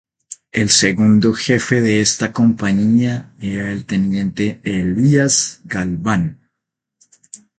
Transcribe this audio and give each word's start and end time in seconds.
El 0.51 0.71
segundo 0.71 1.31
jefe 1.31 1.79
de 1.79 2.01
esta 2.01 2.33
compañía 2.33 3.35
era 3.39 3.71
el 3.71 3.85
teniente 3.85 4.59
Elías 4.63 5.61
Galván. 5.65 6.39